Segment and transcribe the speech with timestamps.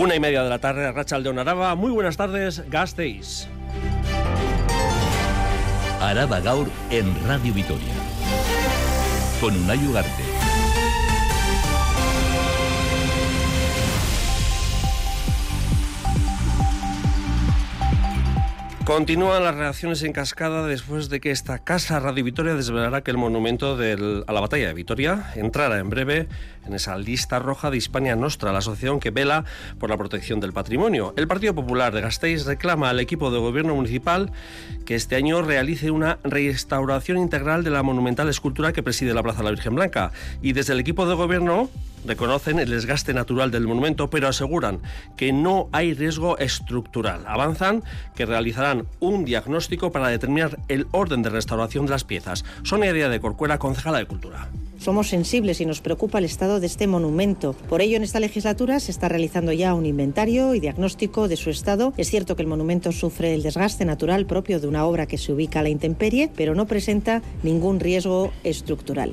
[0.00, 1.74] Una y media de la tarde, Rachel de Araba.
[1.74, 3.46] Muy buenas tardes, Gasteiz.
[6.00, 7.92] Araba Gaur en Radio Vitoria.
[9.42, 10.29] Con Unai Ugarte.
[18.84, 23.18] Continúan las reacciones en cascada después de que esta casa Radio Vitoria desvelará que el
[23.18, 26.28] monumento a la batalla de Vitoria entrará en breve
[26.66, 29.44] en esa lista roja de Hispania Nostra, la asociación que vela
[29.78, 31.14] por la protección del patrimonio.
[31.16, 34.32] El Partido Popular de Gasteiz reclama al equipo de gobierno municipal
[34.86, 39.38] que este año realice una restauración integral de la monumental escultura que preside la Plaza
[39.38, 40.10] de la Virgen Blanca.
[40.42, 41.70] Y desde el equipo de gobierno
[42.04, 44.80] reconocen el desgaste natural del monumento, pero aseguran
[45.16, 47.24] que no hay riesgo estructural.
[47.26, 47.82] Avanzan
[48.14, 52.44] que realizarán un diagnóstico para determinar el orden de restauración de las piezas.
[52.62, 54.48] Sonia Díaz de Corcuera, concejala de Cultura.
[54.80, 57.52] Somos sensibles y nos preocupa el estado de este monumento.
[57.52, 61.50] Por ello, en esta legislatura se está realizando ya un inventario y diagnóstico de su
[61.50, 61.92] estado.
[61.98, 65.34] Es cierto que el monumento sufre el desgaste natural propio de una obra que se
[65.34, 69.12] ubica a la intemperie, pero no presenta ningún riesgo estructural.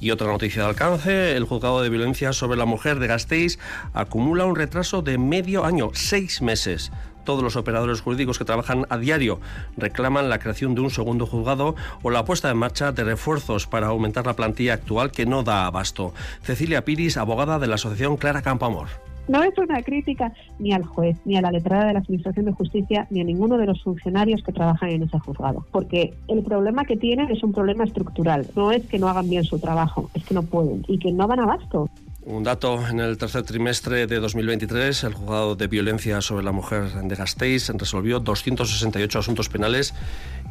[0.00, 3.58] Y otra noticia de alcance, el juzgado de violencia sobre la mujer de Gasteiz
[3.92, 6.90] acumula un retraso de medio año, seis meses
[7.24, 9.40] todos los operadores jurídicos que trabajan a diario
[9.76, 13.88] reclaman la creación de un segundo juzgado o la puesta en marcha de refuerzos para
[13.88, 16.14] aumentar la plantilla actual que no da abasto.
[16.42, 18.88] Cecilia Piris, abogada de la Asociación Clara Campoamor.
[19.28, 22.52] No es una crítica ni al juez, ni a la letrada de la Administración de
[22.52, 25.64] Justicia, ni a ninguno de los funcionarios que trabajan en ese juzgado.
[25.70, 28.46] Porque el problema que tienen es un problema estructural.
[28.56, 31.28] No es que no hagan bien su trabajo, es que no pueden y que no
[31.28, 31.88] van abasto.
[32.24, 36.92] Un dato, en el tercer trimestre de 2023, el juzgado de violencia sobre la mujer
[36.92, 39.92] de Gasteiz resolvió 268 asuntos penales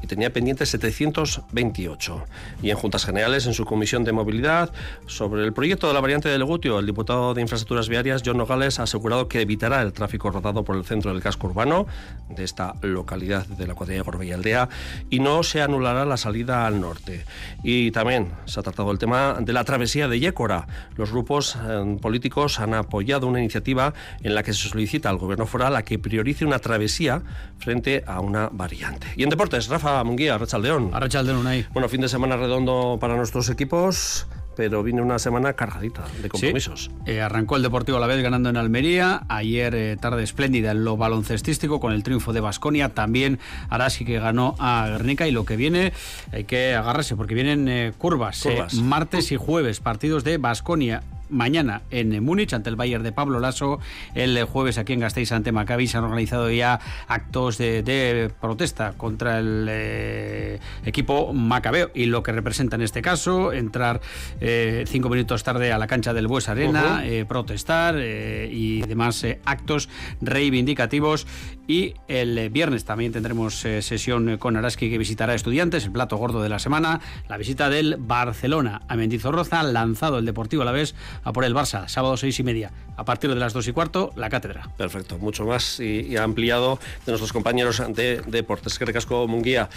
[0.02, 2.26] y tenía pendientes 728.
[2.62, 4.72] Y en Juntas Generales, en su comisión de movilidad,
[5.06, 8.80] sobre el proyecto de la variante de Legutio, el diputado de Infraestructuras Viarias, John Nogales,
[8.80, 11.88] ha asegurado que evitará el tráfico rodado por el centro del casco urbano
[12.30, 14.70] de esta localidad de la cuadrilla de Gorbella Aldea
[15.10, 17.26] y no se anulará la salida al norte.
[17.64, 20.68] Y también se ha tratado el tema de la travesía de Yécora.
[20.96, 25.46] Los grupos eh, políticos han apoyado una iniciativa en la que se solicita al gobierno
[25.46, 27.22] foral a que priorice una travesía
[27.60, 29.08] frente a una variante.
[29.16, 30.92] Y en deportes, Rafa Munguía, Arrachaldeón.
[30.94, 31.66] Arrachaldeón, ahí.
[31.74, 36.92] Bueno, fin de semana redondo para nuestros equipos pero viene una semana cargadita de compromisos.
[37.06, 40.84] Eh, arrancó el Deportivo a la vez ganando en Almería, ayer eh, tarde espléndida en
[40.84, 45.46] lo baloncestístico con el triunfo de Basconia, también Araski que ganó a Guernica y lo
[45.46, 45.94] que viene
[46.32, 48.74] hay que agarrarse porque vienen eh, curvas, curvas.
[48.76, 51.02] martes y jueves, partidos de Basconia
[51.32, 53.80] mañana en Múnich ante el Bayern de Pablo Lasso.
[54.14, 59.40] El jueves aquí en Gasteiz ante Maccabi se han organizado ya actos de, protesta contra
[59.40, 64.02] el eh, equipo macabeo y lo que representa en este caso entrar
[64.40, 69.90] eh, cinco minutos tarde a la cancha del Bues Arena, eh, protestar y demás actos
[70.22, 71.28] reivindicativos.
[71.68, 76.50] Y el viernes también tendremos sesión con Araski que visitará estudiantes, el plato gordo de
[76.50, 77.00] la semana,
[77.30, 81.54] la visita del Barcelona a Mendizorroza, lanzado el Deportivo a la vez a por el
[81.54, 82.72] Barça, sábado seis y media.
[82.98, 84.70] A partir de las dos y cuarto, la cátedra.
[84.78, 88.78] Perfecto, mucho más y, ampliado de nuestros compañeros de Deportes.
[88.78, 89.70] Que recasco Munguía.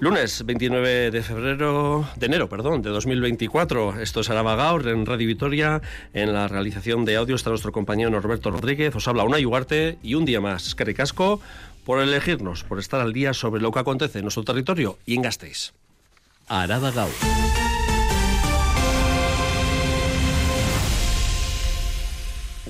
[0.00, 4.00] Lunes 29 de febrero, de enero, perdón, de 2024.
[4.00, 5.82] Esto es Arabagaur en Radio Vitoria.
[6.14, 8.96] En la realización de audio está nuestro compañero Norberto Rodríguez.
[8.96, 10.74] Os habla una Ugarte y un día más.
[10.74, 11.40] Que recasco
[11.84, 15.22] por elegirnos, por estar al día sobre lo que acontece en nuestro territorio y en
[15.22, 15.74] Gasteiz.
[16.48, 17.10] Arabagaur.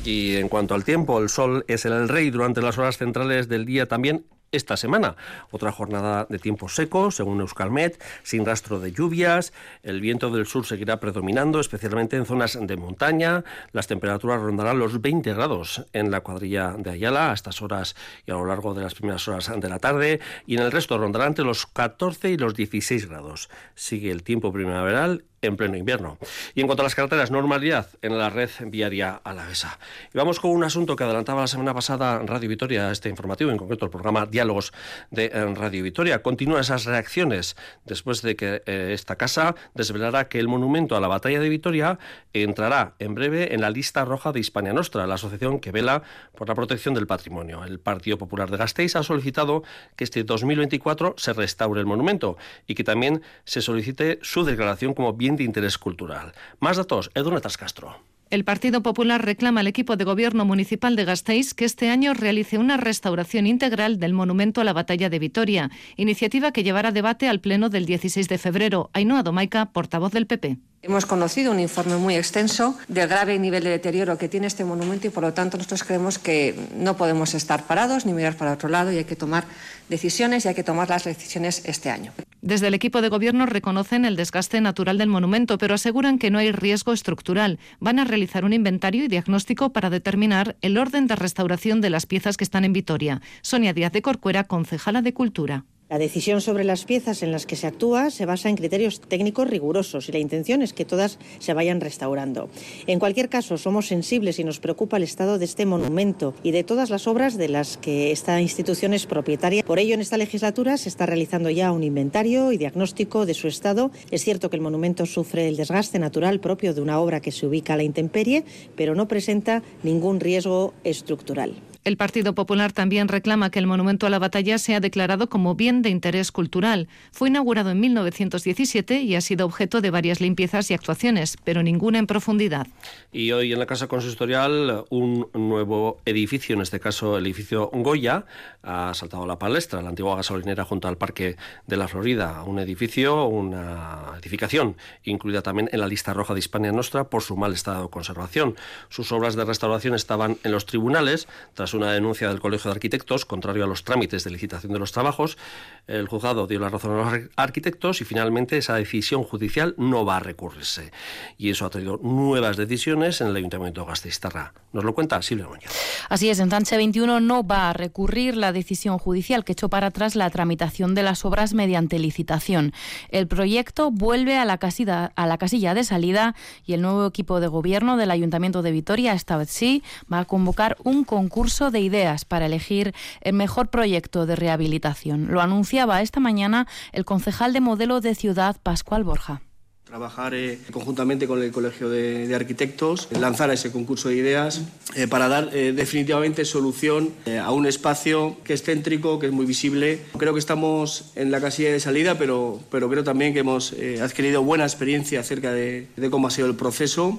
[0.04, 3.66] Y en cuanto al tiempo, el sol es el rey durante las horas centrales del
[3.66, 5.16] día también esta semana.
[5.50, 9.52] Otra jornada de tiempo seco, según Euskalmet, sin rastro de lluvias.
[9.82, 13.44] El viento del sur seguirá predominando, especialmente en zonas de montaña.
[13.72, 17.94] Las temperaturas rondarán los 20 grados en la cuadrilla de Ayala a estas horas
[18.26, 20.20] y a lo largo de las primeras horas de la tarde.
[20.46, 23.50] Y en el resto rondará entre los 14 y los 16 grados.
[23.74, 26.18] Sigue el tiempo primaveral en pleno invierno.
[26.54, 29.78] Y en cuanto a las carreteras, normalidad en la red viaria alavesa.
[30.12, 33.56] Y vamos con un asunto que adelantaba la semana pasada Radio Vitoria, este informativo, en
[33.56, 34.72] concreto el programa Diálogos
[35.10, 36.22] de eh, Radio Vitoria.
[36.22, 37.56] Continúan esas reacciones
[37.86, 41.98] después de que eh, esta casa desvelará que el monumento a la batalla de Vitoria
[42.34, 46.02] entrará en breve en la lista roja de Hispania Nostra, la asociación que vela
[46.36, 47.64] por la protección del patrimonio.
[47.64, 49.62] El Partido Popular de Gasteiz ha solicitado
[49.96, 52.36] que este 2024 se restaure el monumento
[52.66, 56.32] y que también se solicite su declaración como bien de interés cultural.
[56.58, 57.96] Más datos, Edurne Castro.
[58.30, 62.58] El Partido Popular reclama al equipo de gobierno municipal de Gasteiz que este año realice
[62.58, 67.40] una restauración integral del monumento a la batalla de Vitoria, iniciativa que llevará debate al
[67.40, 68.88] pleno del 16 de febrero.
[68.92, 70.58] Ainhoa Domaica, portavoz del PP.
[70.82, 75.06] Hemos conocido un informe muy extenso del grave nivel de deterioro que tiene este monumento
[75.06, 78.70] y por lo tanto nosotros creemos que no podemos estar parados ni mirar para otro
[78.70, 79.44] lado y hay que tomar
[79.90, 82.12] decisiones y hay que tomar las decisiones este año.
[82.40, 86.38] Desde el equipo de gobierno reconocen el desgaste natural del monumento, pero aseguran que no
[86.38, 87.58] hay riesgo estructural.
[87.78, 92.06] Van a realizar un inventario y diagnóstico para determinar el orden de restauración de las
[92.06, 93.20] piezas que están en Vitoria.
[93.42, 95.66] Sonia Díaz de Corcuera, concejala de Cultura.
[95.90, 99.50] La decisión sobre las piezas en las que se actúa se basa en criterios técnicos
[99.50, 102.48] rigurosos y la intención es que todas se vayan restaurando.
[102.86, 106.62] En cualquier caso, somos sensibles y nos preocupa el estado de este monumento y de
[106.62, 109.64] todas las obras de las que esta institución es propietaria.
[109.64, 113.48] Por ello, en esta legislatura se está realizando ya un inventario y diagnóstico de su
[113.48, 113.90] estado.
[114.12, 117.48] Es cierto que el monumento sufre el desgaste natural propio de una obra que se
[117.48, 118.44] ubica a la intemperie,
[118.76, 121.56] pero no presenta ningún riesgo estructural.
[121.82, 125.80] El Partido Popular también reclama que el monumento a la batalla sea declarado como bien
[125.80, 126.88] de interés cultural.
[127.10, 131.98] Fue inaugurado en 1917 y ha sido objeto de varias limpiezas y actuaciones, pero ninguna
[131.98, 132.66] en profundidad.
[133.12, 138.26] Y hoy en la Casa Consistorial un nuevo edificio, en este caso el edificio Goya,
[138.62, 141.36] ha saltado la palestra, la antigua gasolinera junto al Parque
[141.66, 142.44] de la Florida.
[142.44, 147.38] Un edificio, una edificación incluida también en la lista roja de Hispania Nostra por su
[147.38, 148.56] mal estado de conservación.
[148.90, 153.24] Sus obras de restauración estaban en los tribunales tras una denuncia del Colegio de Arquitectos,
[153.24, 155.38] contrario a los trámites de licitación de los trabajos,
[155.86, 160.18] el juzgado dio la razón a los arquitectos y finalmente esa decisión judicial no va
[160.18, 160.92] a recurrirse.
[161.36, 164.52] Y eso ha traído nuevas decisiones en el Ayuntamiento de Gasteiztarra.
[164.72, 165.72] Nos lo cuenta Silvia Muñoz.
[166.08, 169.88] Así es, en Tanche 21 no va a recurrir la decisión judicial que echó para
[169.88, 172.72] atrás la tramitación de las obras mediante licitación.
[173.08, 176.34] El proyecto vuelve a la casilla, a la casilla de salida
[176.64, 179.82] y el nuevo equipo de gobierno del Ayuntamiento de Vitoria, esta vez sí,
[180.12, 185.28] va a convocar un concurso de ideas para elegir el mejor proyecto de rehabilitación.
[185.30, 189.42] Lo anunciaba esta mañana el concejal de modelo de ciudad, Pascual Borja
[189.90, 194.62] trabajar eh, conjuntamente con el Colegio de, Arquitectos, lanzar ese concurso de ideas
[194.94, 197.10] eh, para dar eh, definitivamente solución
[197.42, 200.00] a un espacio que es céntrico, que es muy visible.
[200.16, 204.44] Creo que estamos en la casilla de salida, pero, pero creo también que hemos adquirido
[204.44, 207.18] buena experiencia acerca de, de cómo ha sido el proceso.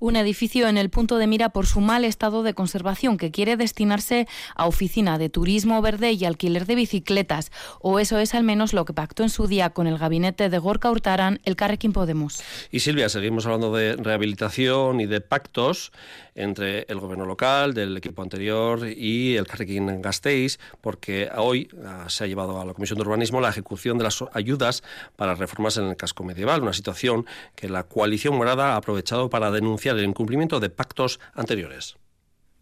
[0.00, 3.56] Un edificio en el punto de mira por su mal estado de conservación que quiere
[3.56, 8.72] destinarse a oficina de turismo verde y alquiler de bicicletas, o eso es al menos
[8.72, 12.42] lo que pactó en su día con el gabinete de Gorka Hurtaran el Carrequín Podemos.
[12.70, 15.92] Y Silvia, seguimos hablando de rehabilitación y de pactos
[16.34, 22.24] entre el gobierno local, del equipo anterior y el Carrequín Gasteiz, porque hoy ah, se
[22.24, 24.82] ha llevado a la Comisión de Urbanismo la ejecución de las ayudas
[25.16, 27.26] para reformas en el casco medieval, una situación
[27.56, 31.96] que la coalición morada ha aprovechado para denunciar el incumplimiento de pactos anteriores.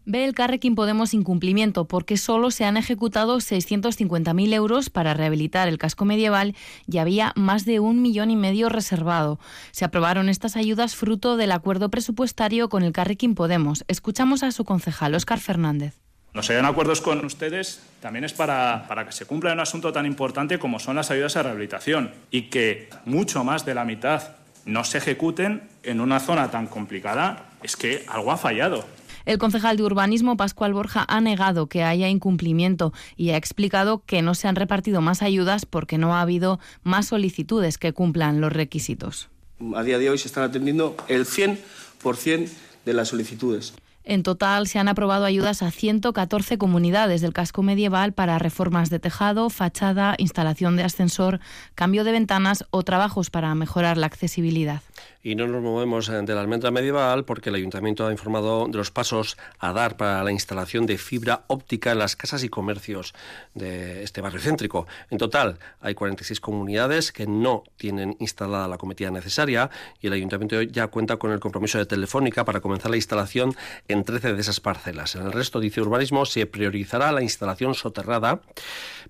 [0.08, 5.78] Ve el Carrequín Podemos incumplimiento porque solo se han ejecutado 650.000 euros para rehabilitar el
[5.78, 6.54] casco medieval
[6.86, 9.40] y había más de un millón y medio reservado.
[9.72, 13.84] Se aprobaron estas ayudas fruto del acuerdo presupuestario con el Carrequín Podemos.
[13.88, 16.00] Escuchamos a su concejal, Óscar Fernández.
[16.32, 19.92] No se den acuerdos con ustedes también es para, para que se cumpla un asunto
[19.92, 24.36] tan importante como son las ayudas a rehabilitación y que mucho más de la mitad
[24.66, 28.84] no se ejecuten en una zona tan complicada, es que algo ha fallado.
[29.24, 34.22] El concejal de urbanismo, Pascual Borja, ha negado que haya incumplimiento y ha explicado que
[34.22, 38.52] no se han repartido más ayudas porque no ha habido más solicitudes que cumplan los
[38.52, 39.28] requisitos.
[39.74, 42.50] A día de hoy se están atendiendo el 100%
[42.84, 43.74] de las solicitudes.
[44.08, 49.00] En total se han aprobado ayudas a 114 comunidades del casco medieval para reformas de
[49.00, 51.40] tejado, fachada, instalación de ascensor,
[51.74, 54.80] cambio de ventanas o trabajos para mejorar la accesibilidad.
[55.22, 58.90] Y no nos movemos de la almendra medieval porque el ayuntamiento ha informado de los
[58.90, 63.14] pasos a dar para la instalación de fibra óptica en las casas y comercios
[63.54, 64.86] de este barrio céntrico.
[65.10, 69.70] En total hay 46 comunidades que no tienen instalada la cometida necesaria
[70.00, 73.54] y el ayuntamiento ya cuenta con el compromiso de Telefónica para comenzar la instalación
[73.88, 75.14] en 13 de esas parcelas.
[75.14, 78.40] En el resto, dice Urbanismo, se priorizará la instalación soterrada,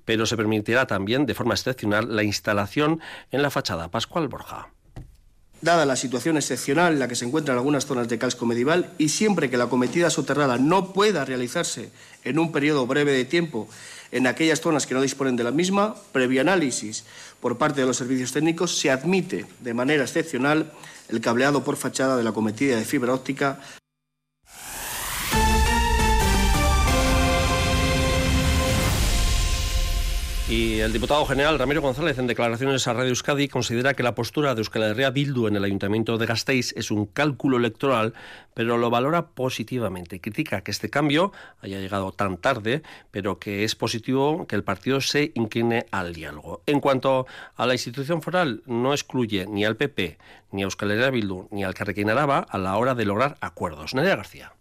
[0.05, 3.91] pero se permitirá también de forma excepcional la instalación en la fachada.
[3.91, 4.76] Pascual Borja.
[5.63, 9.09] Dada la situación excepcional en la que se encuentran algunas zonas de casco medieval y
[9.09, 11.91] siempre que la cometida soterrada no pueda realizarse
[12.25, 13.67] en un periodo breve de tiempo
[14.13, 17.05] en aquellas zonas que no disponen de la misma, previo análisis
[17.41, 20.73] por parte de los servicios técnicos, se admite de manera excepcional
[21.09, 23.59] el cableado por fachada de la cometida de fibra óptica
[30.49, 34.55] Y el diputado general Ramiro González, en declaraciones a Radio Euskadi, considera que la postura
[34.55, 38.15] de Euskal Herria Bildu en el Ayuntamiento de Gasteiz es un cálculo electoral,
[38.55, 40.21] pero lo valora positivamente.
[40.21, 45.01] Critica que este cambio haya llegado tan tarde, pero que es positivo que el partido
[45.01, 46.63] se incline al diálogo.
[46.67, 47.27] En cuanto
[47.57, 50.17] a la institución foral, no excluye ni al PP,
[50.53, 53.95] ni a Euskal Herria Bildu, ni al Carrequín Araba a la hora de lograr acuerdos.
[53.95, 54.56] Nerea García.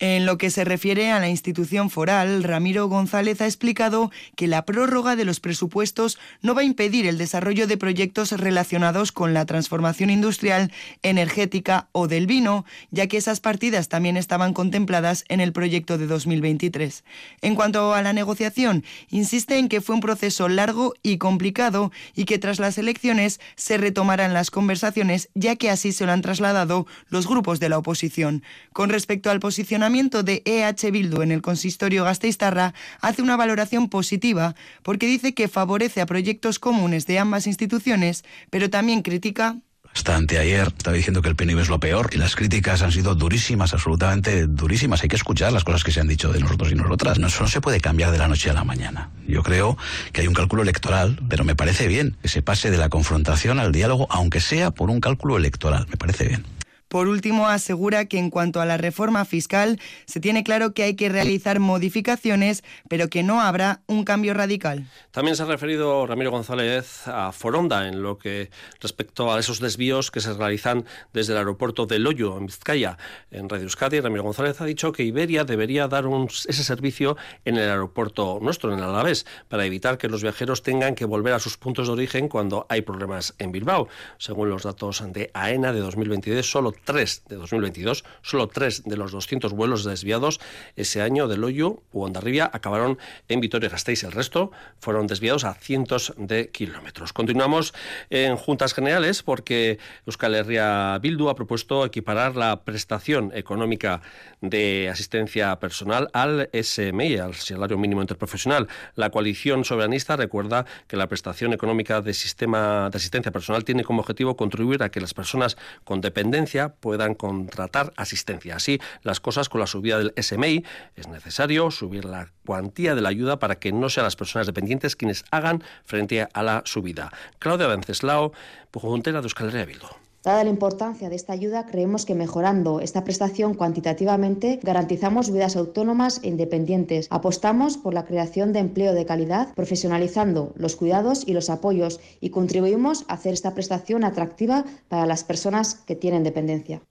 [0.00, 4.64] En lo que se refiere a la institución foral, Ramiro González ha explicado que la
[4.64, 9.44] prórroga de los presupuestos no va a impedir el desarrollo de proyectos relacionados con la
[9.44, 10.70] transformación industrial,
[11.02, 16.06] energética o del vino, ya que esas partidas también estaban contempladas en el proyecto de
[16.06, 17.02] 2023.
[17.40, 22.24] En cuanto a la negociación, insiste en que fue un proceso largo y complicado y
[22.24, 26.86] que tras las elecciones se retomarán las conversaciones, ya que así se lo han trasladado
[27.08, 28.44] los grupos de la oposición.
[28.72, 34.54] Con respecto al posicionamiento de EH Bildu en el consistorio Gasteiztarra hace una valoración positiva
[34.82, 39.56] porque dice que favorece a proyectos comunes de ambas instituciones, pero también critica
[39.94, 43.14] hasta anteayer estaba diciendo que el PNV es lo peor y las críticas han sido
[43.14, 45.02] durísimas, absolutamente durísimas.
[45.02, 47.18] Hay que escuchar las cosas que se han dicho de nosotros y nosotras.
[47.18, 49.10] No, eso no se puede cambiar de la noche a la mañana.
[49.26, 49.78] Yo creo
[50.12, 53.58] que hay un cálculo electoral, pero me parece bien que se pase de la confrontación
[53.58, 55.86] al diálogo, aunque sea por un cálculo electoral.
[55.88, 56.57] Me parece bien.
[56.88, 60.96] Por último, asegura que en cuanto a la reforma fiscal, se tiene claro que hay
[60.96, 64.86] que realizar modificaciones, pero que no habrá un cambio radical.
[65.10, 70.10] También se ha referido Ramiro González a Foronda en lo que respecto a esos desvíos
[70.10, 72.96] que se realizan desde el aeropuerto de Loyo, en Vizcaya.
[73.30, 76.04] En Radio Euskadi, Ramiro González ha dicho que Iberia debería dar
[76.48, 80.94] ese servicio en el aeropuerto nuestro, en el Alavés, para evitar que los viajeros tengan
[80.94, 83.88] que volver a sus puntos de origen cuando hay problemas en Bilbao.
[84.18, 89.12] Según los datos de AENA de 2022, solo 3 de 2022, solo 3 de los
[89.12, 90.40] 200 vuelos desviados
[90.76, 94.04] ese año de Loyo u Ondarribia acabaron en Vitoria-Gasteiz.
[94.04, 97.12] El resto fueron desviados a cientos de kilómetros.
[97.12, 97.74] Continuamos
[98.10, 104.00] en Juntas Generales porque Euskal Herria Bildu ha propuesto equiparar la prestación económica
[104.40, 108.68] de asistencia personal al SMI, al salario mínimo interprofesional.
[108.94, 114.00] La coalición soberanista recuerda que la prestación económica de sistema de asistencia personal tiene como
[114.00, 118.56] objetivo contribuir a que las personas con dependencia puedan contratar asistencia.
[118.56, 120.64] Así, las cosas con la subida del SMI
[120.96, 124.96] es necesario subir la cuantía de la ayuda para que no sean las personas dependientes
[124.96, 127.10] quienes hagan frente a la subida.
[127.38, 128.32] Claudia Venceslao,
[128.70, 130.07] pujuntera de Euskal Herria Bildu.
[130.28, 136.20] Dada la importancia de esta ayuda, creemos que mejorando esta prestación cuantitativamente garantizamos vidas autónomas
[136.22, 137.06] e independientes.
[137.08, 142.28] Apostamos por la creación de empleo de calidad, profesionalizando los cuidados y los apoyos y
[142.28, 146.82] contribuimos a hacer esta prestación atractiva para las personas que tienen dependencia.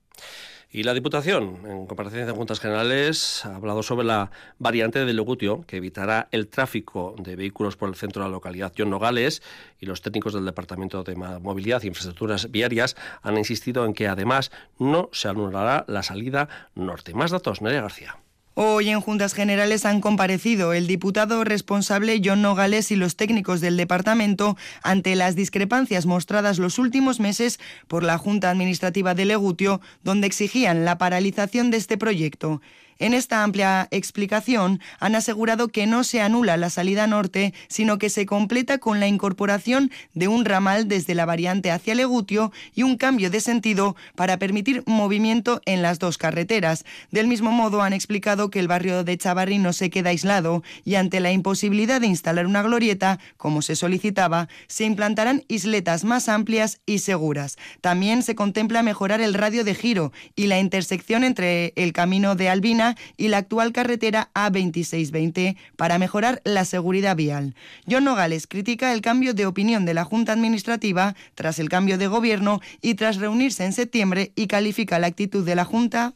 [0.70, 5.64] Y la Diputación, en comparecencia de Juntas Generales, ha hablado sobre la variante de Legutio,
[5.66, 9.42] que evitará el tráfico de vehículos por el centro de la localidad John Nogales,
[9.80, 14.50] y los técnicos del Departamento de Movilidad e Infraestructuras Viarias han insistido en que además
[14.78, 17.14] no se anulará la salida norte.
[17.14, 18.18] Más datos, Nerea García.
[18.60, 23.76] Hoy en Juntas Generales han comparecido el diputado responsable John Nogales y los técnicos del
[23.76, 30.26] departamento ante las discrepancias mostradas los últimos meses por la Junta Administrativa de Legutio, donde
[30.26, 32.60] exigían la paralización de este proyecto.
[33.00, 38.10] En esta amplia explicación han asegurado que no se anula la salida norte, sino que
[38.10, 42.96] se completa con la incorporación de un ramal desde la variante hacia Legutio y un
[42.96, 46.84] cambio de sentido para permitir movimiento en las dos carreteras.
[47.12, 50.96] Del mismo modo han explicado que el barrio de Chavarri no se queda aislado y
[50.96, 56.80] ante la imposibilidad de instalar una glorieta, como se solicitaba, se implantarán isletas más amplias
[56.84, 57.58] y seguras.
[57.80, 62.48] También se contempla mejorar el radio de giro y la intersección entre el camino de
[62.48, 67.54] Albina y la actual carretera A2620 para mejorar la seguridad vial.
[67.90, 72.06] John Nogales critica el cambio de opinión de la Junta Administrativa tras el cambio de
[72.06, 76.14] gobierno y tras reunirse en septiembre y califica la actitud de la Junta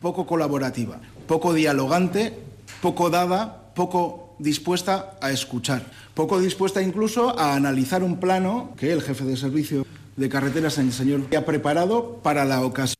[0.00, 2.32] poco colaborativa, poco dialogante,
[2.80, 9.02] poco dada, poco dispuesta a escuchar, poco dispuesta incluso a analizar un plano que el
[9.02, 9.86] jefe de servicio
[10.16, 12.99] de carreteras, el señor, ha preparado para la ocasión.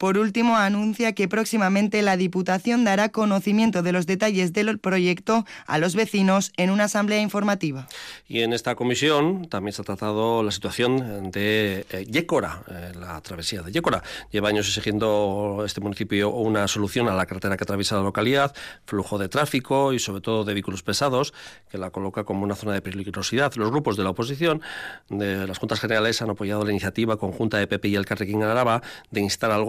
[0.00, 5.76] Por último, anuncia que próximamente la Diputación dará conocimiento de los detalles del proyecto a
[5.76, 7.86] los vecinos en una asamblea informativa.
[8.26, 13.20] Y en esta comisión también se ha tratado la situación de eh, Yécora, eh, la
[13.20, 14.02] travesía de Yécora.
[14.30, 18.54] Lleva años exigiendo este municipio una solución a la carretera que atraviesa la localidad,
[18.86, 21.34] flujo de tráfico y sobre todo de vehículos pesados,
[21.70, 23.52] que la coloca como una zona de peligrosidad.
[23.56, 24.62] Los grupos de la oposición
[25.10, 28.80] de las Juntas Generales han apoyado la iniciativa conjunta de PP y el Carrequín Araba
[29.10, 29.64] de instar al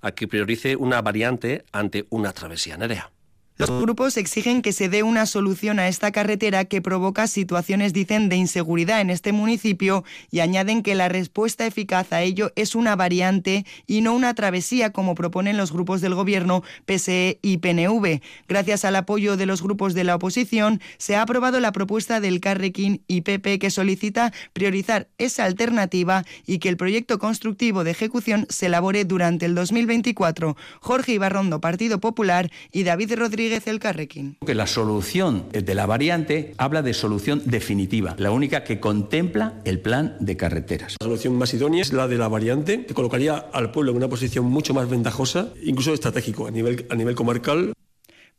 [0.00, 2.76] A que priorice una variante ante una travesía.
[2.76, 3.10] Nerea.
[3.60, 8.30] Los grupos exigen que se dé una solución a esta carretera que provoca situaciones, dicen,
[8.30, 12.96] de inseguridad en este municipio y añaden que la respuesta eficaz a ello es una
[12.96, 18.22] variante y no una travesía como proponen los grupos del gobierno PSE y PNV.
[18.48, 22.40] Gracias al apoyo de los grupos de la oposición, se ha aprobado la propuesta del
[22.40, 28.46] Carrequín y PP que solicita priorizar esa alternativa y que el proyecto constructivo de ejecución
[28.48, 30.56] se elabore durante el 2024.
[30.80, 34.36] Jorge Ibarrondo, Partido Popular, y David Rodríguez el Carrequín.
[34.44, 39.80] Que la solución de la variante habla de solución definitiva, la única que contempla el
[39.80, 40.96] plan de carreteras.
[41.00, 44.08] La solución más idónea es la de la variante, que colocaría al pueblo en una
[44.08, 47.72] posición mucho más ventajosa, incluso estratégico a nivel, a nivel comarcal.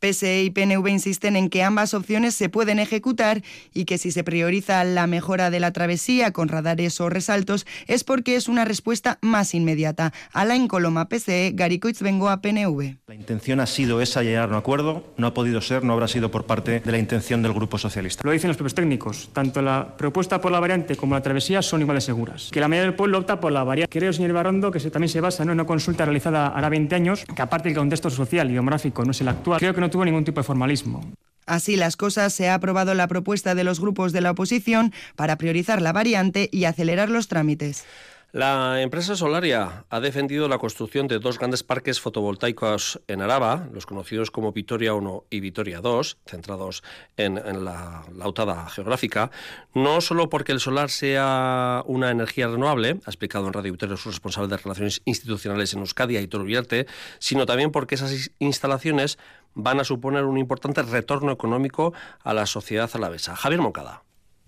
[0.02, 3.42] PSE y PNV insisten en que ambas opciones se pueden ejecutar
[3.72, 8.02] y que si se prioriza la mejora de la travesía con radares o resaltos es
[8.02, 10.12] porque es una respuesta más inmediata.
[10.32, 12.96] Alain Coloma, PSE, Garicoitz a PNV.
[13.06, 16.08] La intención ha sido esa llegar a un acuerdo, no ha podido ser, no habrá
[16.08, 18.22] sido por parte de la intención del Grupo Socialista.
[18.24, 21.80] Lo dicen los propios técnicos, tanto la propuesta por la variante como la travesía son
[21.80, 22.50] iguales seguras.
[22.50, 23.96] Que la mayoría del pueblo opta por la variante.
[23.96, 27.42] Creo, señor Barrondo, que también se basa en una consulta realizada hará 20 años, que
[27.42, 30.24] aparte del contexto social y demográfico no es el actual, creo que no tuvo ningún
[30.24, 31.12] tipo de formalismo.
[31.46, 35.36] Así las cosas, se ha aprobado la propuesta de los grupos de la oposición para
[35.38, 37.84] priorizar la variante y acelerar los trámites.
[38.32, 43.84] La empresa Solaria ha defendido la construcción de dos grandes parques fotovoltaicos en Araba, los
[43.84, 46.82] conocidos como Vitoria 1 y Vitoria 2, centrados
[47.18, 49.30] en, la lautada geográfica,
[49.74, 54.08] no solo porque el solar sea una energía renovable, ha explicado en Radio Vitoria su
[54.08, 56.86] responsable de Relaciones Institucionales en Euskadi, Aitor Uriarte,
[57.18, 59.18] sino también porque esas instalaciones
[59.54, 61.92] van a suponer un importante retorno económico
[62.22, 63.36] a la sociedad alavesa.
[63.36, 64.02] Javier Moncada.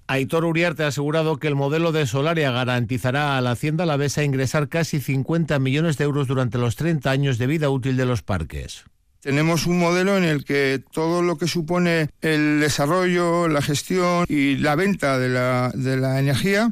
[0.06, 4.68] Aitor Uriarte ha asegurado que el modelo de Solaria garantizará a la Hacienda alavesa ingresar
[4.68, 8.84] casi 50 millones de euros durante los 30 años de vida útil de los parques.
[9.24, 14.58] Tenemos un modelo en el que todo lo que supone el desarrollo, la gestión y
[14.58, 16.70] la venta de la, de la energía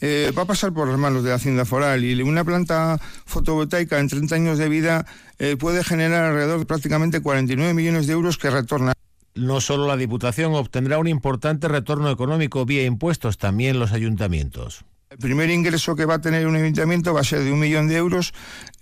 [0.00, 3.98] eh, va a pasar por las manos de la Hacienda Foral y una planta fotovoltaica
[3.98, 5.04] en 30 años de vida
[5.38, 8.94] eh, puede generar alrededor de prácticamente 49 millones de euros que retornan.
[9.34, 14.86] No solo la Diputación obtendrá un importante retorno económico vía impuestos, también los ayuntamientos.
[15.10, 17.88] El primer ingreso que va a tener un ayuntamiento va a ser de un millón
[17.88, 18.32] de euros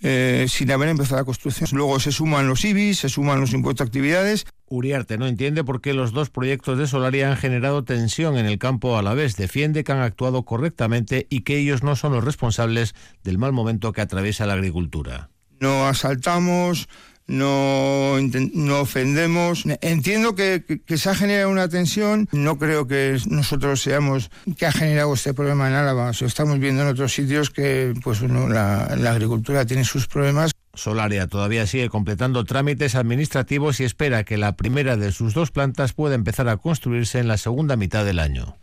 [0.01, 1.67] eh, sin haber empezado la construcción.
[1.73, 4.45] Luego se suman los IBIs, se suman los impuestos de actividades.
[4.67, 8.59] Uriarte no entiende por qué los dos proyectos de Solaria han generado tensión en el
[8.59, 9.37] campo a la vez.
[9.37, 13.91] Defiende que han actuado correctamente y que ellos no son los responsables del mal momento
[13.91, 15.31] que atraviesa la agricultura.
[15.59, 16.89] No asaltamos,
[17.29, 18.15] no,
[18.53, 19.63] no ofendemos.
[19.81, 22.27] Entiendo que, se ha generado una tensión.
[22.31, 26.11] No creo que nosotros seamos que ha generado este problema en Álava.
[26.11, 30.51] estamos viendo en otros sitios que pues la, la agricultura tiene sus problemas.
[30.73, 35.93] Solaria todavía sigue completando trámites administrativos y espera que la primera de sus dos plantas
[35.93, 38.57] pueda empezar a construirse en la segunda mitad del año.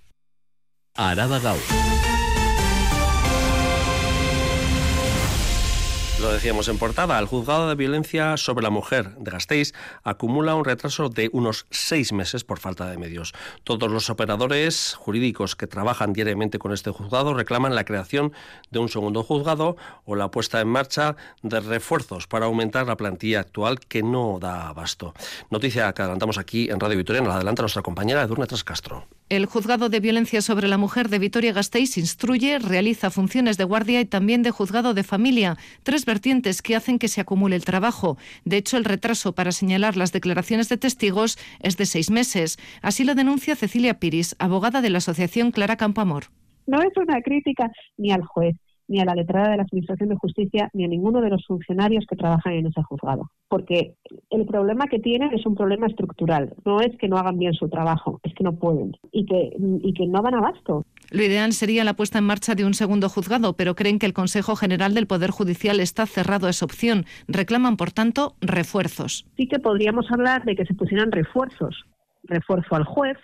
[0.94, 1.58] Araba Gau.
[6.26, 10.64] Lo decíamos en portada, el juzgado de violencia sobre la mujer de Gasteiz acumula un
[10.64, 13.32] retraso de unos seis meses por falta de medios.
[13.62, 18.32] Todos los operadores jurídicos que trabajan diariamente con este juzgado reclaman la creación
[18.72, 23.38] de un segundo juzgado o la puesta en marcha de refuerzos para aumentar la plantilla
[23.38, 25.14] actual que no da abasto.
[25.50, 29.06] Noticia que adelantamos aquí en Radio Victoria, nos la adelanta nuestra compañera Edurne Castro.
[29.28, 34.04] El juzgado de violencia sobre la mujer de Vitoria-Gasteiz instruye, realiza funciones de guardia y
[34.04, 38.18] también de juzgado de familia, tres vertientes que hacen que se acumule el trabajo.
[38.44, 42.56] De hecho, el retraso para señalar las declaraciones de testigos es de seis meses.
[42.82, 46.26] Así lo denuncia Cecilia Piris, abogada de la Asociación Clara Campoamor.
[46.68, 48.54] No es una crítica ni al juez,
[48.88, 52.04] ni a la letrada de la Administración de Justicia, ni a ninguno de los funcionarios
[52.08, 53.30] que trabajan en ese juzgado.
[53.48, 53.94] Porque
[54.30, 56.54] el problema que tienen es un problema estructural.
[56.64, 59.50] No es que no hagan bien su trabajo, es que no pueden y que,
[59.82, 60.84] y que no van abasto.
[61.10, 64.12] Lo ideal sería la puesta en marcha de un segundo juzgado, pero creen que el
[64.12, 67.04] Consejo General del Poder Judicial está cerrado a esa opción.
[67.28, 69.26] Reclaman, por tanto, refuerzos.
[69.36, 71.84] Sí que podríamos hablar de que se pusieran refuerzos.
[72.24, 73.16] Refuerzo al juez,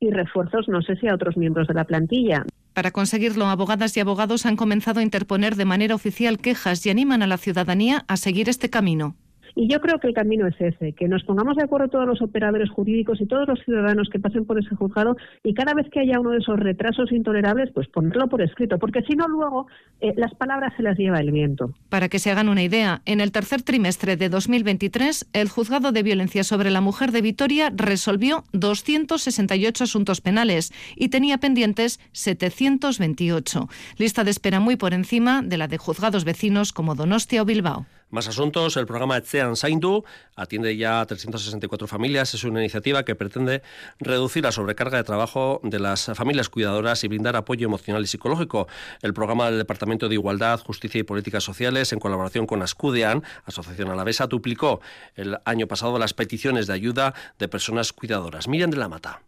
[0.00, 2.44] y refuerzos, no sé si a otros miembros de la plantilla.
[2.76, 7.22] Para conseguirlo, abogadas y abogados han comenzado a interponer de manera oficial quejas y animan
[7.22, 9.16] a la ciudadanía a seguir este camino.
[9.58, 12.20] Y yo creo que el camino es ese, que nos pongamos de acuerdo todos los
[12.20, 16.00] operadores jurídicos y todos los ciudadanos que pasen por ese juzgado y cada vez que
[16.00, 19.66] haya uno de esos retrasos intolerables, pues ponerlo por escrito, porque si no luego
[20.02, 21.72] eh, las palabras se las lleva el viento.
[21.88, 26.02] Para que se hagan una idea, en el tercer trimestre de 2023, el juzgado de
[26.02, 33.68] violencia sobre la mujer de Vitoria resolvió 268 asuntos penales y tenía pendientes 728.
[33.96, 37.86] Lista de espera muy por encima de la de juzgados vecinos como Donostia o Bilbao.
[38.08, 40.04] Más asuntos, el programa Etzean Saindu
[40.36, 42.34] atiende ya a 364 familias.
[42.34, 43.62] Es una iniciativa que pretende
[43.98, 48.68] reducir la sobrecarga de trabajo de las familias cuidadoras y brindar apoyo emocional y psicológico.
[49.02, 53.90] El programa del Departamento de Igualdad, Justicia y Políticas Sociales, en colaboración con Ascudean, Asociación
[53.90, 54.80] Alavesa, duplicó
[55.16, 58.46] el año pasado las peticiones de ayuda de personas cuidadoras.
[58.46, 59.20] Miriam de la Mata.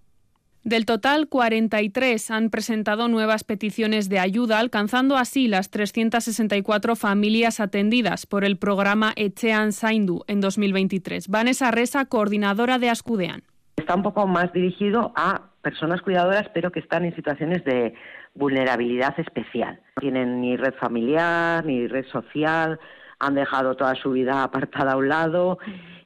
[0.69, 8.27] Del total, 43 han presentado nuevas peticiones de ayuda, alcanzando así las 364 familias atendidas
[8.27, 11.29] por el programa Echean Saindu en 2023.
[11.29, 13.45] Vanessa Resa, coordinadora de Ascudean.
[13.79, 17.95] Está un poco más dirigido a personas cuidadoras, pero que están en situaciones de
[18.35, 19.81] vulnerabilidad especial.
[19.97, 22.79] No tienen ni red familiar, ni red social,
[23.21, 25.61] han dejado toda su vida apartada a un lado.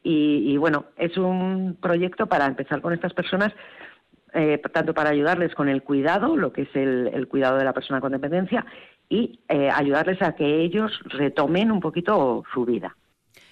[0.04, 3.52] Y, y bueno, es un proyecto para empezar con estas personas
[4.34, 8.00] eh, tanto para ayudarles con el cuidado, lo que es el, cuidado de la persona
[8.00, 8.64] con dependencia,
[9.08, 12.96] y eh, ayudarles a que ellos retomen un poquito su vida.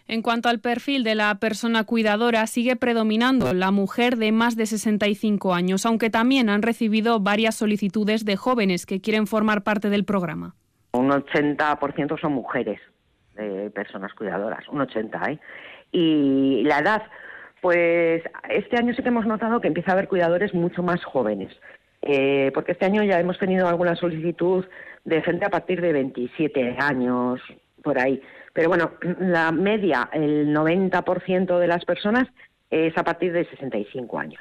[0.07, 4.67] En cuanto al perfil de la persona cuidadora, sigue predominando la mujer de más de
[4.67, 10.05] 65 años, aunque también han recibido varias solicitudes de jóvenes que quieren formar parte del
[10.05, 10.57] programa.
[10.95, 12.81] Un 80% son mujeres,
[13.37, 15.31] de personas cuidadoras, un 80%.
[15.31, 15.39] ¿eh?
[15.93, 17.03] Y la edad,
[17.61, 21.53] pues este año sí que hemos notado que empieza a haber cuidadores mucho más jóvenes,
[22.03, 24.65] eh, porque este año ya hemos tenido alguna solicitud
[25.05, 27.41] de gente a partir de 27 años,
[27.83, 28.21] por ahí.
[28.53, 32.29] Pero bueno, la media, el 90% de las personas
[32.71, 34.41] es a partir de 65 años.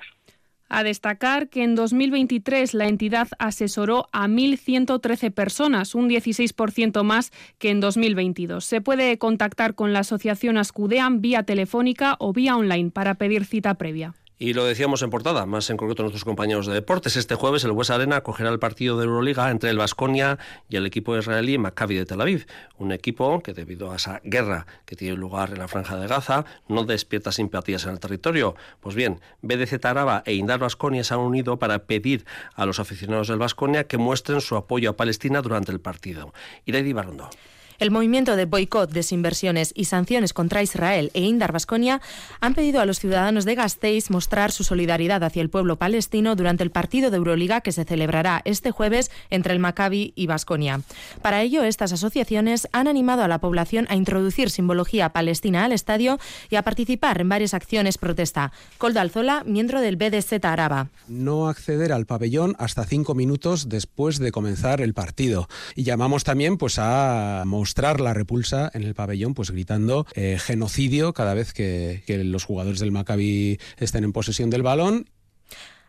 [0.70, 7.72] A destacar que en 2023 la entidad asesoró a 1.113 personas, un 16% más que
[7.72, 8.64] en 2022.
[8.64, 13.74] Se puede contactar con la asociación Ascudean vía telefónica o vía online para pedir cita
[13.74, 14.14] previa.
[14.42, 17.18] Y lo decíamos en portada, más en concreto nuestros compañeros de deportes.
[17.18, 20.86] Este jueves el West Arena acogerá el partido de Euroliga entre el Vasconia y el
[20.86, 22.48] equipo israelí Maccabi de Tel Aviv.
[22.78, 26.46] Un equipo que, debido a esa guerra que tiene lugar en la Franja de Gaza,
[26.70, 28.56] no despierta simpatías en el territorio.
[28.80, 32.24] Pues bien, BDC Araba e Indar Vasconia se han unido para pedir
[32.56, 36.34] a los aficionados del Vasconia que muestren su apoyo a Palestina durante el partido.
[36.66, 37.30] Irene Barondo.
[37.80, 42.02] El movimiento de boicot, desinversiones y sanciones contra Israel e Indar Vasconia
[42.42, 46.62] han pedido a los ciudadanos de Gasteiz mostrar su solidaridad hacia el pueblo palestino durante
[46.62, 50.82] el partido de Euroliga que se celebrará este jueves entre el Maccabi y Vasconia.
[51.22, 56.20] Para ello, estas asociaciones han animado a la población a introducir simbología palestina al estadio
[56.50, 58.52] y a participar en varias acciones protesta.
[58.78, 60.90] Coldo Alzola, miembro del BDZ Araba.
[61.08, 65.48] No acceder al pabellón hasta cinco minutos después de comenzar el partido.
[65.76, 70.40] Y llamamos también pues, a mostrar mostrar la repulsa en el pabellón, pues gritando eh,
[70.40, 75.06] genocidio cada vez que, que los jugadores del Maccabi estén en posesión del balón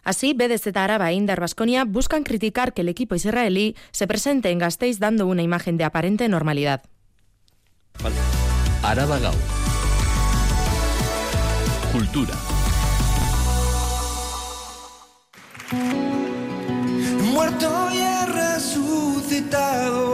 [0.05, 4.59] Así, BDZ Araba e Indar Vasconia buscan criticar que el equipo israelí se presente en
[4.59, 6.83] Gasteiz dando una imagen de aparente normalidad.
[8.83, 9.33] Araba Gau.
[11.93, 12.35] Cultura.
[17.33, 20.11] Muerto y resucitado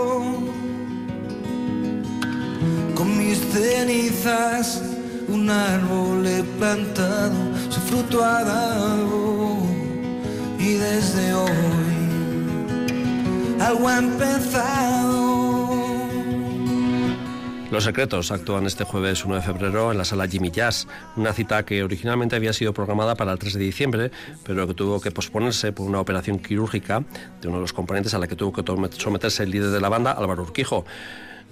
[17.71, 21.65] Los Secretos actúan este jueves 1 de febrero en la sala Jimmy Jazz, una cita
[21.65, 24.11] que originalmente había sido programada para el 3 de diciembre,
[24.45, 27.03] pero que tuvo que posponerse por una operación quirúrgica
[27.41, 28.63] de uno de los componentes a la que tuvo que
[28.99, 30.85] someterse el líder de la banda, Álvaro Urquijo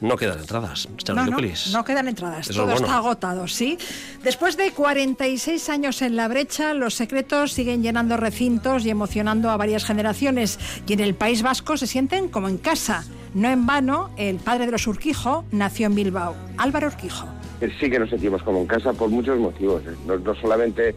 [0.00, 0.88] no quedan entradas.
[1.08, 1.38] No, no,
[1.72, 3.78] no, quedan entradas, todo está agotado, ¿sí?
[4.22, 9.56] Después de 46 años en la brecha, los secretos siguen llenando recintos y emocionando a
[9.56, 10.58] varias generaciones.
[10.86, 13.04] Y en el País Vasco se sienten como en casa.
[13.34, 17.26] No en vano, el padre de los Urquijo nació en Bilbao, Álvaro Urquijo.
[17.80, 19.82] Sí que nos sentimos como en casa por muchos motivos.
[19.86, 19.94] ¿eh?
[20.06, 20.94] No, solamente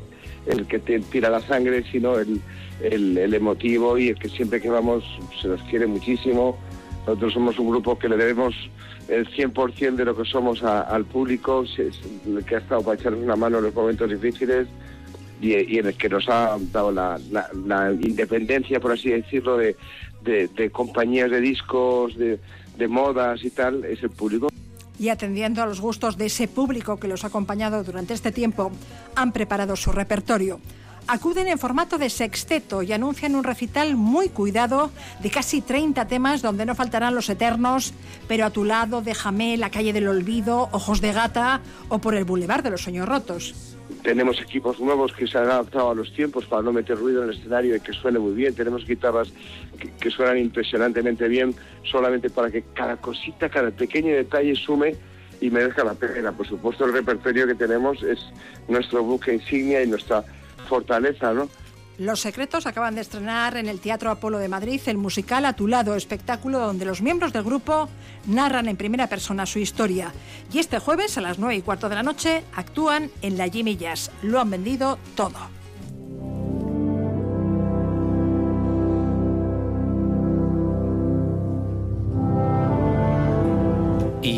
[0.48, 2.42] el que te tira la sangre, sino el,
[2.82, 5.04] el emotivo y el que siempre que vamos
[5.42, 6.58] se nos quiere muchísimo.
[7.08, 8.54] Nosotros somos un grupo que le debemos
[9.08, 11.64] el 100% de lo que somos al público,
[12.46, 14.68] que ha estado para echarnos una mano en los momentos difíciles
[15.40, 17.18] y, en el que nos ha dado la,
[18.02, 22.40] independencia, por así decirlo, de, compañías de discos, de,
[22.78, 24.50] de modas y tal, es el público.
[25.00, 28.70] Y atendiendo a los gustos de ese público que los ha acompañado durante este tiempo,
[29.16, 30.60] han preparado su repertorio
[31.08, 34.92] acuden en formato de sexteto y anuncian un recital muy cuidado
[35.22, 37.94] de casi 30 temas donde no faltarán los eternos,
[38.28, 42.26] pero a tu lado déjame la calle del olvido, ojos de gata o por el
[42.26, 43.76] bulevar de los sueños rotos.
[44.04, 47.30] Tenemos equipos nuevos que se han adaptado a los tiempos para no meter ruido en
[47.30, 48.54] el escenario y que suene muy bien.
[48.54, 49.30] Tenemos guitarras
[50.00, 51.56] que, suenan impresionantemente bien
[51.90, 54.96] solamente para que cada cosita, cada pequeño detalle sume
[55.40, 56.32] y merezca la pena.
[56.32, 58.20] Por supuesto, el repertorio que tenemos es
[58.68, 60.24] nuestro buque insignia y nuestra
[60.68, 61.50] fortaleza, ¿no?
[61.98, 65.68] Los Secretos acaban de estrenar en el Teatro Apolo de Madrid el musical A tu
[65.68, 67.90] lado, espectáculo donde los miembros del grupo
[68.28, 70.14] narran en primera persona su historia.
[70.54, 73.78] Y este jueves a las 9 y cuarto de la noche actúan en la Jimmy
[73.78, 74.12] Jazz.
[74.22, 75.40] Lo han vendido todo.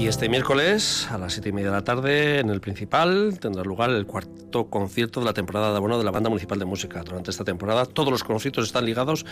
[0.10, 3.91] Este miércoles a las siete y media de la tarde en el principal tendrá lugar
[3.91, 7.04] el cuarto concierto de la temporada de abono de la Banda Municipal de Música.
[7.04, 9.24] Durante esta temporada todos los conciertos están ligados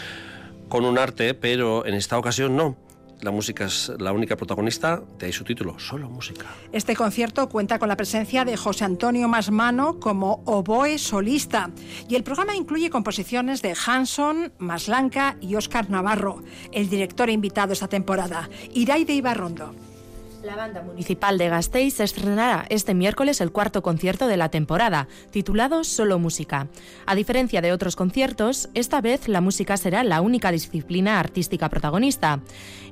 [0.69, 2.77] con un arte, pero en esta ocasión no.
[3.21, 6.45] La música es la única protagonista, de ahí su título, solo música.
[6.71, 11.71] Este concierto cuenta con la presencia de José Antonio Masmano como oboe solista
[12.07, 16.43] y el programa incluye composiciones de Hanson, Maslanca y Óscar Navarro.
[16.71, 19.87] El director invitado esta temporada, Iraide Ibarrondo.
[20.47, 25.83] La banda municipal de Gasteiz estrenará este miércoles el cuarto concierto de la temporada, titulado
[25.83, 26.69] Solo Música.
[27.05, 32.39] A diferencia de otros conciertos, esta vez la música será la única disciplina artística protagonista.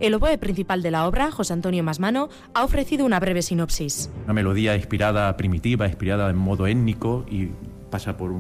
[0.02, 4.12] El oboe principal de la obra, José Antonio Masmano, ha ofrecido una breve sinopsis.
[4.26, 7.52] Una melodía inspirada, primitiva, inspirada en modo étnico y
[7.89, 8.32] pasa por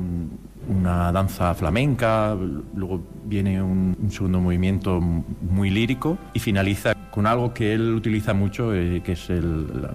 [0.67, 2.35] una danza flamenca,
[2.75, 8.33] luego viene un, un segundo movimiento muy lírico y finaliza con algo que él utiliza
[8.33, 9.93] mucho, eh, que es el, la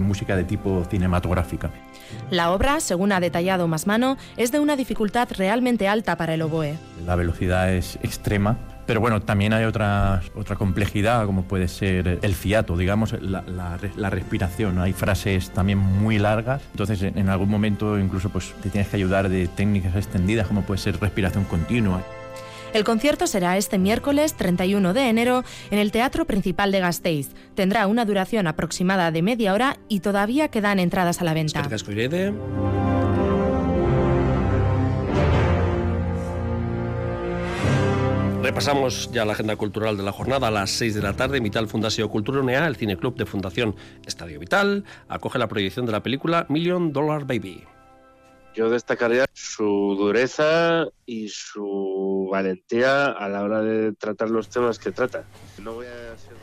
[0.00, 1.70] música de tipo cinematográfica.
[2.30, 6.76] La obra, según ha detallado Masmano, es de una dificultad realmente alta para el oboe.
[7.04, 12.34] La velocidad es extrema, pero bueno, también hay otra, otra complejidad, como puede ser el
[12.34, 14.78] fiato, digamos, la, la, la, respiración.
[14.78, 18.96] Hay frases también muy largas, entonces en, en algún momento incluso pues, te tienes que
[18.96, 22.02] ayudar de técnicas extendidas, como puede ser respiración continua.
[22.74, 27.28] El concierto será este miércoles 31 de enero en el Teatro Principal de Gasteiz.
[27.54, 31.62] Tendrá una duración aproximada de media hora y todavía quedan entradas a la venta.
[38.54, 41.40] Repasamos ya la agenda cultural de la jornada a las 6 de la tarde.
[41.40, 43.74] Vital Fundación Cultura Unea, el cineclub de Fundación
[44.06, 47.64] Estadio Vital, acoge la proyección de la película Million Dollar Baby.
[48.54, 54.92] Yo destacaría su dureza y su valentía a la hora de tratar los temas que
[54.92, 55.24] trata.
[55.60, 56.34] No voy a ser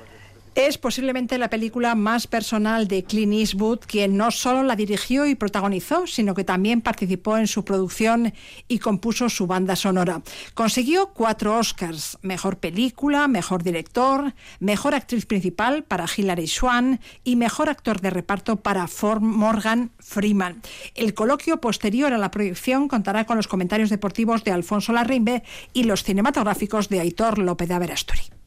[0.55, 5.35] es posiblemente la película más personal de Clint Eastwood, quien no solo la dirigió y
[5.35, 8.33] protagonizó, sino que también participó en su producción
[8.67, 10.21] y compuso su banda sonora.
[10.53, 17.69] Consiguió cuatro Oscars, mejor película, mejor director, mejor actriz principal para Hilary Swan y mejor
[17.69, 20.61] actor de reparto para Ford Morgan Freeman.
[20.95, 25.83] El coloquio posterior a la proyección contará con los comentarios deportivos de Alfonso Larrimbe y
[25.83, 28.40] los cinematográficos de Aitor López de Averasturi.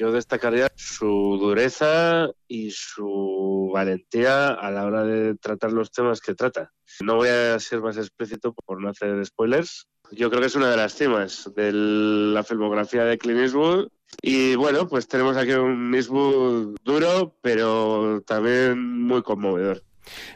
[0.00, 6.34] Yo destacaría su dureza y su valentía a la hora de tratar los temas que
[6.34, 6.72] trata.
[7.02, 9.88] No voy a ser más explícito por no hacer spoilers.
[10.12, 13.88] Yo creo que es una de las temas de la filmografía de Clint Eastwood.
[14.22, 19.82] Y bueno, pues tenemos aquí un Eastwood duro, pero también muy conmovedor.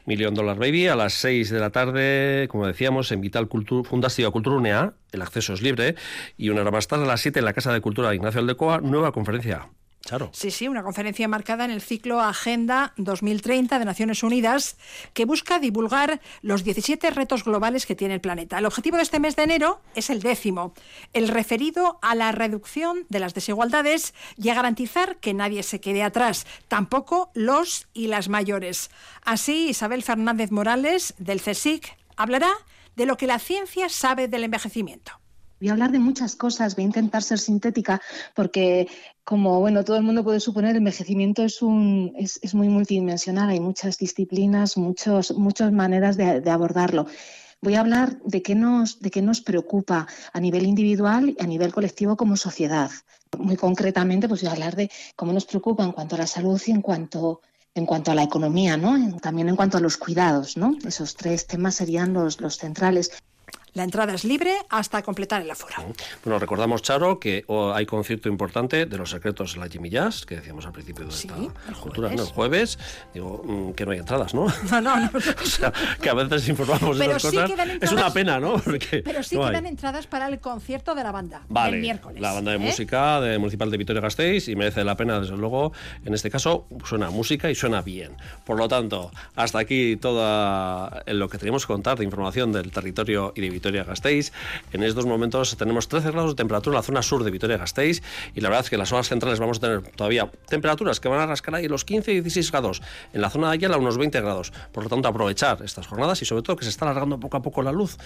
[0.06, 4.14] Million Dollar Baby a las 6 de la tarde, como decíamos, en Vital Cultur Fundación
[4.32, 5.94] Cultura UNEA, el acceso es libre,
[6.36, 8.40] y una hora más tarde a las 7 en la Casa de Cultura de Ignacio
[8.40, 9.68] Aldecoa, nueva conferencia.
[10.32, 14.76] Sí, sí, una conferencia marcada en el ciclo Agenda 2030 de Naciones Unidas
[15.14, 18.58] que busca divulgar los 17 retos globales que tiene el planeta.
[18.58, 20.74] El objetivo de este mes de enero es el décimo,
[21.14, 26.02] el referido a la reducción de las desigualdades y a garantizar que nadie se quede
[26.02, 28.90] atrás, tampoco los y las mayores.
[29.22, 32.50] Así, Isabel Fernández Morales, del CSIC, hablará
[32.94, 35.23] de lo que la ciencia sabe del envejecimiento.
[35.60, 38.00] Voy a hablar de muchas cosas, voy a intentar ser sintética
[38.34, 38.88] porque,
[39.22, 43.50] como bueno, todo el mundo puede suponer, el envejecimiento es, un, es, es muy multidimensional,
[43.50, 47.06] hay muchas disciplinas, muchos, muchas maneras de, de abordarlo.
[47.62, 51.46] Voy a hablar de qué, nos, de qué nos preocupa a nivel individual y a
[51.46, 52.90] nivel colectivo como sociedad.
[53.38, 56.60] Muy concretamente, pues voy a hablar de cómo nos preocupa en cuanto a la salud
[56.66, 57.40] y en cuanto
[57.74, 59.18] en cuanto a la economía, ¿no?
[59.18, 60.76] También en cuanto a los cuidados, ¿no?
[60.86, 63.10] Esos tres temas serían los, los centrales.
[63.74, 65.74] La entrada es libre hasta completar el aforo.
[66.24, 70.36] Bueno, recordamos, Charo, que hay concierto importante de los secretos de la Jimmy Jazz, que
[70.36, 72.22] decíamos al principio de sí, esta cultura, ¿no?
[72.22, 72.78] El jueves.
[73.12, 74.46] Digo, mm, que no hay entradas, ¿no?
[74.70, 75.10] No, no, no.
[75.42, 77.50] o sea, que a veces informamos pero de sí cosas.
[77.50, 78.58] Quedan es una pena, ¿no?
[78.58, 79.72] Porque pero sí no quedan hay.
[79.72, 82.20] entradas para el concierto de la banda Vale, el miércoles.
[82.20, 82.60] la banda de ¿eh?
[82.60, 85.72] música de Municipal de Vitoria Gasteiz y merece la pena, desde luego,
[86.04, 88.12] en este caso suena música y suena bien.
[88.44, 93.32] Por lo tanto, hasta aquí todo lo que teníamos que contar de información del territorio
[93.34, 93.63] y de Vitoria.
[93.64, 94.32] Vitoria-Gasteiz.
[94.72, 98.02] En estos momentos tenemos 13 grados de temperatura en la zona sur de Vitoria-Gasteiz
[98.34, 101.08] y la verdad es que en las zonas centrales vamos a tener todavía temperaturas que
[101.08, 102.82] van a rascar ahí los 15 y 16 grados.
[103.14, 104.52] En la zona de Ayala unos 20 grados.
[104.72, 107.42] Por lo tanto, aprovechar estas jornadas y sobre todo que se está alargando poco a
[107.42, 107.96] poco la luz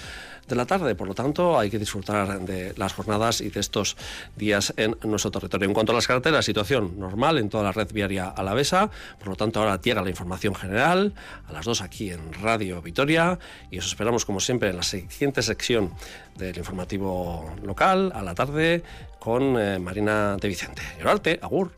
[0.46, 0.94] de la tarde.
[0.94, 3.96] Por lo tanto, hay que disfrutar de las jornadas y de estos
[4.36, 5.66] días en nuestro territorio.
[5.66, 8.90] En cuanto a las carreteras, situación normal en toda la red viaria alavesa.
[9.18, 11.14] Por lo tanto, ahora llega la información general
[11.48, 13.38] a las dos aquí en Radio Vitoria
[13.70, 15.90] y os esperamos, como siempre, en la siguiente sección
[16.36, 18.82] del informativo local a la tarde
[19.18, 20.82] con eh, Marina de Vicente.
[21.04, 21.77] arte, agur.